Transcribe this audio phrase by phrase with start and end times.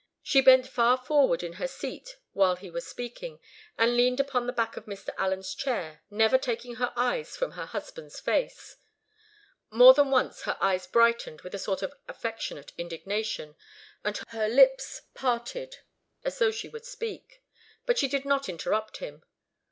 [0.23, 3.39] She bent far forward in her seat while he was speaking,
[3.77, 5.09] and leaned upon the back of Mr.
[5.15, 8.77] Allen's chair, never taking her eyes from her husband's face.
[9.69, 13.55] More than once her eyes brightened with a sort of affectionate indignation,
[14.03, 15.77] and her lips parted
[16.23, 17.43] as though she would speak.
[17.85, 19.21] But she did not interrupt him.